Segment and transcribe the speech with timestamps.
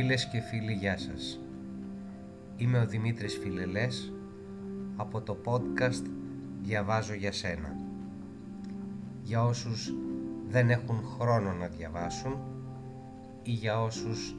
[0.00, 1.40] Φίλες και φίλοι, γεια σας.
[2.56, 4.12] Είμαι ο Δημήτρης Φιλελές
[4.96, 6.04] από το podcast
[6.62, 7.76] «Διαβάζω για σένα».
[9.22, 9.94] Για όσους
[10.48, 12.36] δεν έχουν χρόνο να διαβάσουν
[13.42, 14.36] ή για όσους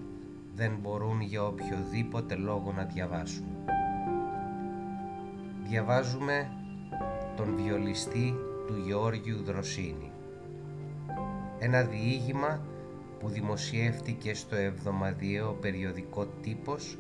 [0.56, 3.46] δεν μπορούν για οποιοδήποτε λόγο να διαβάσουν.
[5.64, 6.52] Διαβάζουμε
[7.36, 8.36] τον βιολιστή
[8.68, 10.12] του Γεώργιου Δροσίνη.
[11.60, 12.62] Ένα διήγημα
[13.20, 16.98] που δημοσιεύτηκε στο εβδομαδιαίο περιοδικό «Τύπος»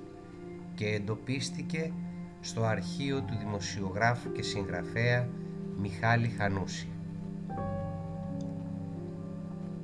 [0.75, 1.91] και εντοπίστηκε
[2.39, 5.27] στο αρχείο του δημοσιογράφου και συγγραφέα
[5.77, 6.87] Μιχάλη Χανούση.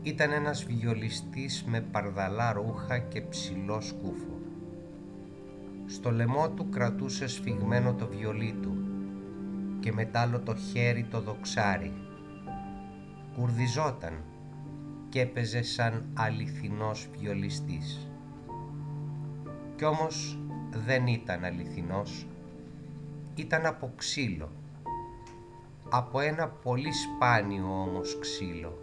[0.01, 4.39] Ήταν ένας βιολιστής με παρδαλά ρούχα και ψηλό σκούφο.
[5.85, 8.77] Στο λαιμό του κρατούσε σφιγμένο το βιολί του
[9.79, 11.93] και μετάλλο το χέρι το δοξάρι.
[13.35, 14.13] Κουρδιζόταν
[15.15, 18.09] και έπαιζε σαν αληθινός βιολιστής.
[19.75, 20.39] Κι όμως
[20.85, 22.27] δεν ήταν αληθινός,
[23.35, 24.51] ήταν από ξύλο.
[25.89, 28.77] Από ένα πολύ σπάνιο όμως ξύλο,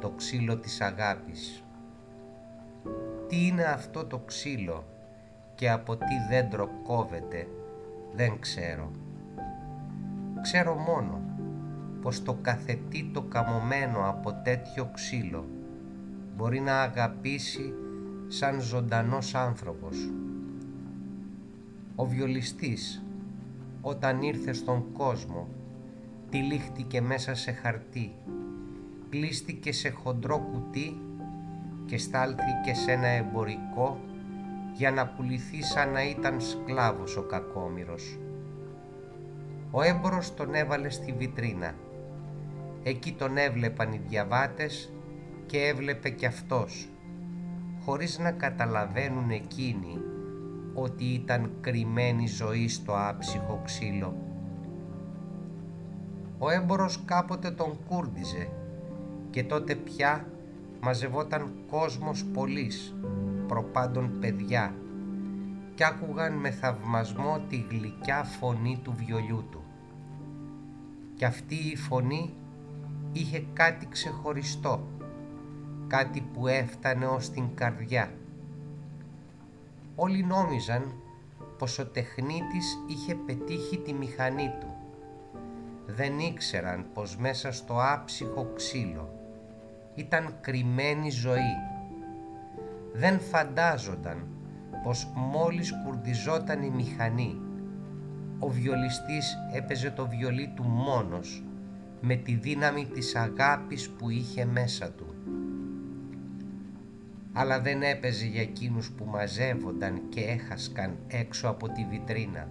[0.00, 1.64] το ξύλο της αγάπης.
[3.28, 4.84] Τι είναι αυτό το ξύλο
[5.54, 7.48] και από τι δέντρο κόβεται,
[8.14, 8.90] δεν ξέρω.
[10.42, 11.23] Ξέρω μόνο
[12.04, 15.48] πως το καθετή το καμωμένο από τέτοιο ξύλο
[16.36, 17.72] μπορεί να αγαπήσει
[18.28, 20.10] σαν ζωντανός άνθρωπος.
[21.94, 23.04] Ο βιολιστής
[23.80, 25.48] όταν ήρθε στον κόσμο
[26.30, 28.12] τυλίχτηκε μέσα σε χαρτί,
[29.10, 31.00] κλείστηκε σε χοντρό κουτί
[31.86, 34.00] και στάλθηκε σε ένα εμπορικό
[34.72, 38.18] για να πουληθεί σαν να ήταν σκλάβος ο κακόμυρος.
[39.70, 41.74] Ο έμπορος τον έβαλε στη βιτρίνα
[42.86, 44.92] Εκεί τον έβλεπαν οι διαβάτες
[45.46, 46.88] και έβλεπε κι αυτός,
[47.84, 49.98] χωρίς να καταλαβαίνουν εκείνοι
[50.74, 54.16] ότι ήταν κρυμμένη ζωή στο άψυχο ξύλο.
[56.38, 58.48] Ο έμπορος κάποτε τον κούρδιζε
[59.30, 60.28] και τότε πια
[60.80, 62.94] μαζευόταν κόσμος πολλής,
[63.46, 64.74] προπάντων παιδιά,
[65.74, 69.64] κι άκουγαν με θαυμασμό τη γλυκιά φωνή του βιολιού του.
[71.16, 72.34] Κι αυτή η φωνή
[73.14, 74.88] είχε κάτι ξεχωριστό,
[75.86, 78.10] κάτι που έφτανε ως την καρδιά.
[79.96, 80.94] Όλοι νόμιζαν
[81.58, 84.74] πως ο τεχνίτης είχε πετύχει τη μηχανή του.
[85.86, 89.08] Δεν ήξεραν πως μέσα στο άψυχο ξύλο
[89.94, 91.56] ήταν κρυμμένη ζωή.
[92.92, 94.26] Δεν φαντάζονταν
[94.82, 97.40] πως μόλις κουρδιζόταν η μηχανή,
[98.38, 101.42] ο βιολιστής έπαιζε το βιολί του μόνος
[102.06, 105.14] με τη δύναμη της αγάπης που είχε μέσα του.
[107.32, 112.48] Αλλά δεν έπαιζε για εκείνους που μαζεύονταν και έχασκαν έξω από τη βιτρίνα.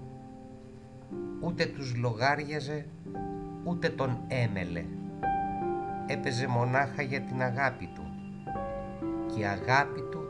[1.42, 2.86] Ούτε τους λογάριαζε,
[3.63, 4.86] ούτε τον έμελε.
[6.08, 8.03] Έπαιζε μονάχα για την αγάπη του.
[9.34, 10.24] Και η αγάπη του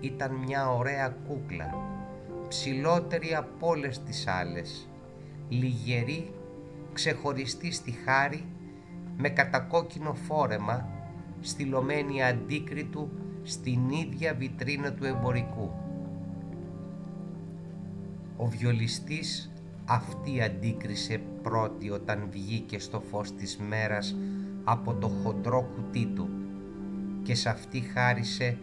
[0.00, 1.74] ήταν μια ωραία κούκλα,
[2.48, 4.88] ψηλότερη από όλες τις άλλες,
[5.48, 6.33] λιγερή
[6.94, 8.44] ξεχωριστή στη χάρη
[9.16, 10.88] με κατακόκκινο φόρεμα
[11.40, 13.10] στυλωμένη αντίκριτου
[13.42, 15.70] στην ίδια βιτρίνα του εμπορικού.
[18.36, 19.52] Ο βιολιστής
[19.84, 24.16] αυτή αντίκρισε πρώτη όταν βγήκε στο φως της μέρας
[24.64, 26.28] από το χοντρό κουτί του
[27.22, 28.58] και σε αυτή χάρισε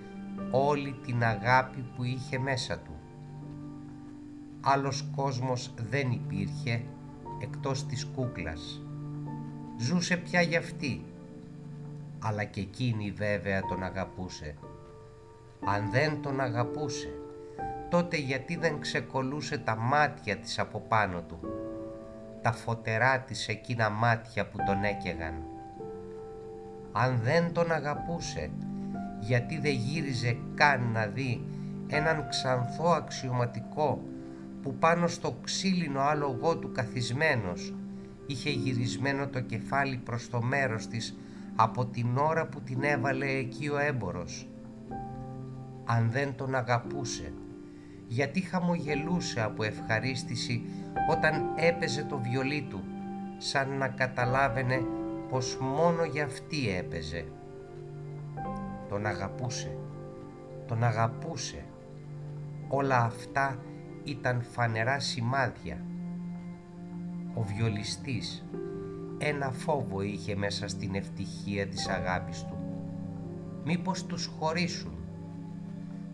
[0.51, 2.91] όλη την αγάπη που είχε μέσα του.
[4.61, 6.83] Άλλος κόσμος δεν υπήρχε
[7.41, 8.81] εκτός της κούκλας.
[9.77, 11.05] Ζούσε πια για αυτή,
[12.19, 14.55] αλλά και εκείνη βέβαια τον αγαπούσε.
[15.65, 17.13] Αν δεν τον αγαπούσε,
[17.89, 21.39] τότε γιατί δεν ξεκολούσε τα μάτια της από πάνω του,
[22.41, 25.33] τα φωτερά της εκείνα μάτια που τον έκαιγαν.
[26.91, 28.51] Αν δεν τον αγαπούσε,
[29.19, 31.45] γιατί δεν γύριζε καν να δει
[31.87, 34.01] έναν ξανθό αξιωματικό
[34.61, 37.73] που πάνω στο ξύλινο άλογό του καθισμένος
[38.25, 41.17] είχε γυρισμένο το κεφάλι προς το μέρος της
[41.55, 44.47] από την ώρα που την έβαλε εκεί ο έμπορος.
[45.85, 47.33] Αν δεν τον αγαπούσε,
[48.07, 50.61] γιατί χαμογελούσε από ευχαρίστηση
[51.09, 52.83] όταν έπαιζε το βιολί του,
[53.37, 54.81] σαν να καταλάβαινε
[55.29, 57.25] πως μόνο για αυτή έπαιζε.
[58.89, 59.77] Τον αγαπούσε,
[60.67, 61.65] τον αγαπούσε.
[62.67, 63.57] Όλα αυτά
[64.03, 65.85] ήταν φανερά σημάδια.
[67.33, 68.45] Ο βιολιστής
[69.17, 72.57] ένα φόβο είχε μέσα στην ευτυχία της αγάπης του.
[73.65, 74.97] Μήπως τους χωρίσουν;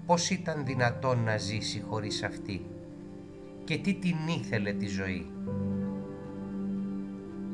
[0.06, 2.66] πώς ήταν δυνατόν να ζήσει χωρίς αυτή;
[3.64, 5.32] Και τι την ήθελε τη ζωή;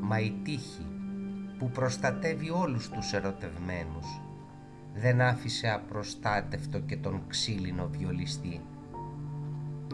[0.00, 0.86] Μα η τύχη
[1.58, 4.20] που προστατεύει όλους τους ερωτευμένους
[4.94, 8.60] δεν άφησε απροστάτευτο και τον ξύλινο βιολιστή.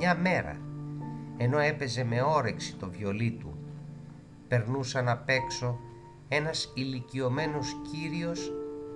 [0.03, 0.57] Μια μέρα,
[1.37, 3.59] ενώ έπαιζε με όρεξη το βιολί του,
[4.49, 5.79] περνούσαν απ' έξω
[6.29, 8.53] ένας ηλικιωμένος κύριος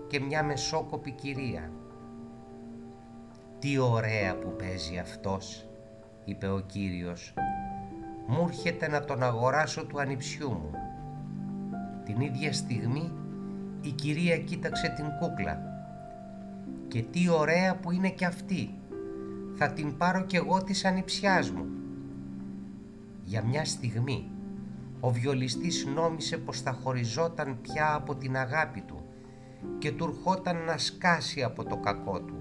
[0.06, 1.70] και μια μεσόκοπη κυρία.
[3.58, 5.68] «Τι ωραία που παίζει αυτός»,
[6.24, 7.34] είπε ο κύριος.
[8.26, 10.70] «Μου έρχεται να τον αγοράσω του ανιψιού μου».
[12.04, 13.12] Την ίδια στιγμή
[13.80, 15.62] η κυρία κοίταξε την κούκλα.
[16.88, 18.74] «Και τι ωραία που είναι κι αυτή.
[19.54, 21.66] Θα την πάρω κι εγώ της ανιψιάς μου».
[23.22, 24.30] Για μια στιγμή
[25.00, 29.04] ο βιολιστής νόμισε πως θα χωριζόταν πια από την αγάπη του
[29.78, 32.34] και του ερχόταν να σκάσει από το κακό του.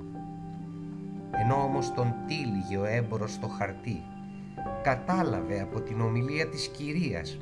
[1.31, 4.03] Ενώ όμως τον τύλιγε ο έμπορος στο χαρτί,
[4.83, 7.37] κατάλαβε από την ομιλία της κυρίας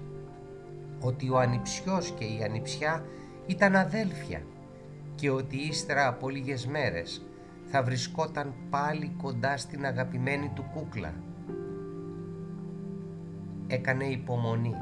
[0.99, 3.05] ότι ο ανιψιός και η ανιψιά
[3.45, 4.41] ήταν αδέλφια
[5.15, 7.25] και ότι ύστερα από λίγες μέρες
[7.71, 11.13] θα βρισκόταν πάλι κοντά στην αγαπημένη του κούκλα.
[13.67, 14.75] Έκανε υπομονή,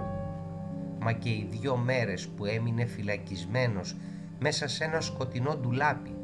[1.00, 3.96] μα και οι δυο μέρες που έμεινε φυλακισμένος
[4.40, 6.16] μέσα σε ένα σκοτεινό ντουλάπι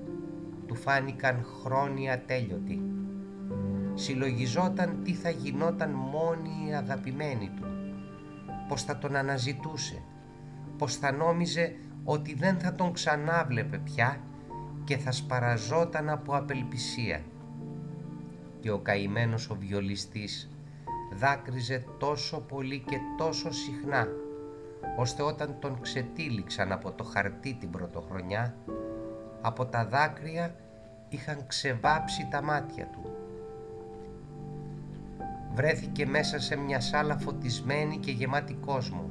[0.68, 2.82] του φάνηκαν χρόνια τέλειωτοι.
[3.94, 7.66] Συλλογιζόταν τι θα γινόταν μόνη η αγαπημένη του,
[8.68, 10.02] πως θα τον αναζητούσε,
[10.78, 14.20] πως θα νόμιζε ότι δεν θα τον ξανάβλεπε πια
[14.86, 17.22] και θα σπαραζόταν από απελπισία.
[18.60, 20.50] Και ο καημένος ο βιολιστής
[21.14, 24.08] δάκρυζε τόσο πολύ και τόσο συχνά
[24.98, 28.56] ώστε όταν τον ξετύλιξαν από το χαρτί την πρωτοχρονιά,
[29.42, 30.56] από τα δάκρυα
[31.10, 33.16] είχαν ξεβάψει τα μάτια του.
[35.54, 39.10] Βρέθηκε μέσα σε μια σάλα φωτισμένη και γεμάτη κόσμο.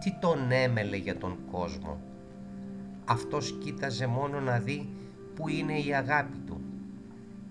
[0.00, 2.00] Τι τον έμελε για τον κόσμο;
[3.10, 4.88] Αυτός κοίταζε μόνο να δει
[5.34, 6.60] που είναι η αγάπη του.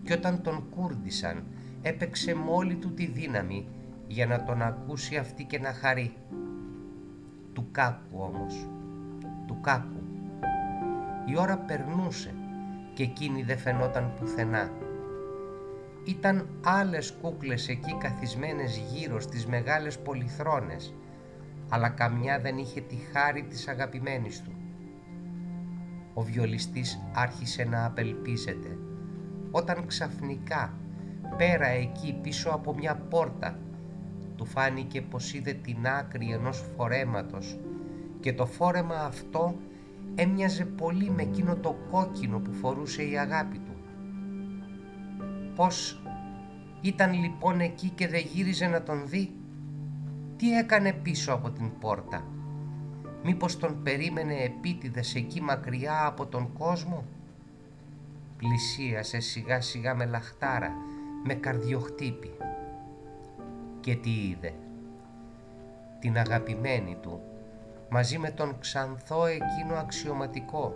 [0.04, 1.44] Και όταν τον κούρδισαν
[1.82, 3.68] έπαιξε μόλι του τη δύναμη
[4.08, 6.14] για να τον ακούσει αυτή και να χαρεί.
[7.54, 8.68] Του κάκου όμως,
[9.48, 10.02] του κάκου.
[11.26, 12.34] Η ώρα περνούσε
[12.94, 14.72] και εκείνη δεν φαινόταν πουθενά.
[16.06, 20.94] Ήταν άλλες κούκλες εκεί καθισμένες γύρω στις μεγάλες πολυθρόνες,
[21.70, 24.57] αλλά καμιά δεν είχε τη χάρη της αγαπημένης του.
[26.18, 28.78] Ο βιολιστής άρχισε να απελπίζεται,
[29.52, 30.74] όταν ξαφνικά
[31.38, 33.60] πέρα εκεί πίσω από μια πόρτα
[34.36, 37.60] του φάνηκε πως είδε την άκρη ενός φορέματος
[38.20, 39.56] και το φόρεμα αυτό
[40.16, 43.76] έμοιαζε πολύ με εκείνο το κόκκινο που φορούσε η αγάπη του.
[45.56, 46.02] Πώς
[46.82, 49.36] ήταν λοιπόν εκεί και δεν γύριζε να τον δει;
[50.38, 52.24] Τι έκανε πίσω από την πόρτα;
[53.24, 57.06] Μήπως τον περίμενε επίτηδες εκεί μακριά από τον κόσμο;
[58.38, 60.72] Πλησίασε σιγά σιγά με λαχτάρα,
[61.24, 62.32] με καρδιοχτύπη
[63.80, 64.54] και τι είδε;
[66.00, 67.22] Την αγαπημένη του
[67.90, 70.76] μαζί με τον ξανθό εκείνο αξιωματικό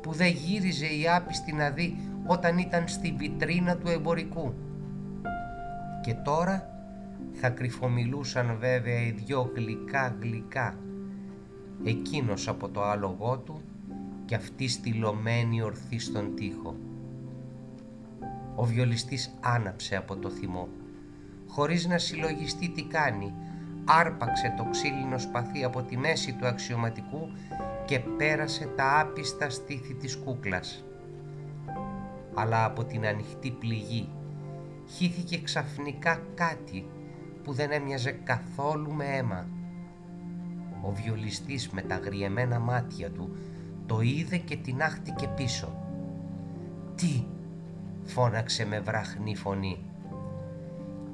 [0.00, 1.96] που δεν γύριζε η άπιστη να δει
[2.26, 4.54] όταν ήταν στη βιτρίνα του εμπορικού.
[6.02, 6.70] Και τώρα
[7.32, 10.78] θα κρυφομιλούσαν βέβαια οι δυο γλυκά γλυκά
[11.84, 13.60] εκείνος από το άλογό του
[14.24, 16.76] και αυτή στυλωμένη ορθή στον τοίχο.
[18.54, 20.68] Ο βιολιστής άναψε από το θυμό
[21.56, 23.34] χωρίς να συλλογιστεί τι κάνει,
[23.84, 27.30] άρπαξε το ξύλινο σπαθί από τη μέση του αξιωματικού
[27.84, 30.84] και πέρασε τα άπιστα στήθη της κούκλας.
[32.34, 34.08] Αλλά από την ανοιχτή πληγή
[34.88, 36.86] χύθηκε ξαφνικά κάτι
[37.42, 39.48] που δεν έμοιαζε καθόλου με αίμα.
[40.86, 43.36] Ο βιολιστής με τα γριεμένα μάτια του
[43.86, 45.76] το είδε και την άχτηκε πίσω.
[46.94, 47.24] «Τι»
[48.04, 49.78] φώναξε με βραχνή φωνή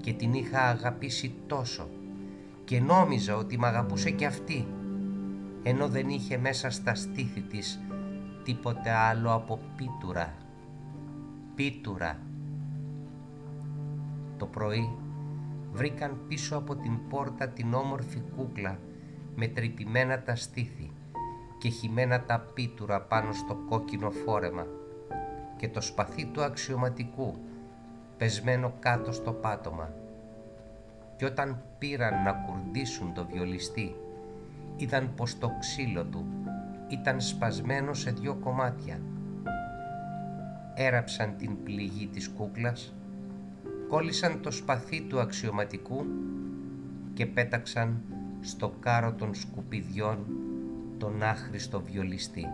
[0.00, 1.88] και την είχα αγαπήσει τόσο
[2.64, 4.66] και νόμιζα ότι μ' αγαπούσε και αυτή
[5.62, 7.80] ενώ δεν είχε μέσα στα στήθη της
[8.44, 10.34] τίποτε άλλο από πίτουρα.
[11.54, 12.18] Πίτουρα.
[14.36, 14.96] Το πρωί
[15.72, 18.78] βρήκαν πίσω από την πόρτα την όμορφη κούκλα
[19.34, 20.90] με τρυπημένα τα στήθη
[21.58, 24.66] και χυμένα τα πίτουρα πάνω στο κόκκινο φόρεμα
[25.56, 27.34] και το σπαθί του αξιωματικού
[28.16, 29.92] πεσμένο κάτω στο πάτωμα.
[31.16, 33.96] Και όταν πήραν να κουρδίσουν το βιολιστή,
[34.76, 36.26] είδαν πως το ξύλο του
[36.88, 39.00] ήταν σπασμένο σε δυο κομμάτια.
[40.74, 42.94] έραψαν την πληγή της κούκλας,
[43.88, 46.06] κόλλησαν το σπαθί του αξιωματικού
[47.14, 48.02] και πέταξαν
[48.42, 50.18] στο κάρο των σκουπιδιών
[50.98, 52.46] τον άχρηστο βιολιστή.